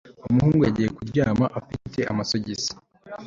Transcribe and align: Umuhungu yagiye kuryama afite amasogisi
Umuhungu 0.29 0.61
yagiye 0.67 0.89
kuryama 0.97 1.45
afite 1.59 1.99
amasogisi 2.11 2.71